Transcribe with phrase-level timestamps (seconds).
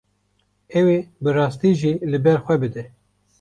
[0.79, 2.83] Ew ê bi rastî jî li ber xwe bide.